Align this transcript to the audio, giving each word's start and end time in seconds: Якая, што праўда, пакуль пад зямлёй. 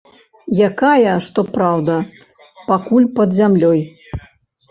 Якая, 0.67 1.11
што 1.25 1.43
праўда, 1.57 1.97
пакуль 2.69 3.05
пад 3.19 3.29
зямлёй. 3.41 3.79